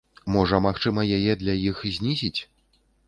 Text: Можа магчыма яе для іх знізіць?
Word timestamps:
Можа 0.35 0.59
магчыма 0.67 1.05
яе 1.17 1.33
для 1.43 1.55
іх 1.69 1.85
знізіць? 1.99 2.37